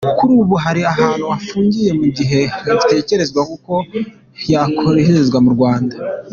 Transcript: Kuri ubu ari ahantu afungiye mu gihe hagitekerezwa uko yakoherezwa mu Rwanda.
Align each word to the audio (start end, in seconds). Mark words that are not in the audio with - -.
Kuri 0.17 0.33
ubu 0.41 0.55
ari 0.69 0.81
ahantu 0.91 1.25
afungiye 1.37 1.91
mu 1.99 2.07
gihe 2.17 2.39
hagitekerezwa 2.63 3.41
uko 3.55 3.73
yakoherezwa 4.53 5.37
mu 5.45 5.49
Rwanda. 5.55 5.95